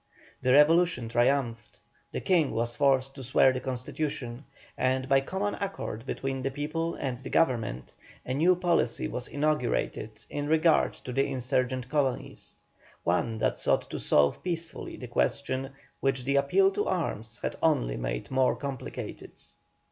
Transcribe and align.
The 0.41 0.53
revolution 0.53 1.07
triumphed, 1.09 1.79
the 2.11 2.21
King 2.21 2.49
was 2.49 2.75
forced 2.75 3.13
to 3.13 3.23
swear 3.23 3.53
the 3.53 3.59
constitution, 3.59 4.45
and, 4.75 5.07
by 5.07 5.21
common 5.21 5.53
accord 5.61 6.07
between 6.07 6.41
the 6.41 6.49
people 6.49 6.95
and 6.95 7.19
the 7.19 7.29
government, 7.29 7.93
a 8.25 8.33
new 8.33 8.55
policy 8.55 9.07
was 9.07 9.27
inaugurated 9.27 10.09
in 10.27 10.47
regard 10.47 10.93
to 10.95 11.13
the 11.13 11.27
insurgent 11.27 11.87
colonies, 11.87 12.55
one 13.03 13.37
that 13.37 13.57
sought 13.59 13.91
to 13.91 13.99
solve 13.99 14.41
peacefully 14.43 14.97
the 14.97 15.05
question 15.07 15.69
which 15.99 16.23
the 16.23 16.35
appeal 16.37 16.71
to 16.71 16.87
arms 16.87 17.37
had 17.43 17.55
only 17.61 17.95
made 17.95 18.31
more 18.31 18.55
complicated. 18.55 19.33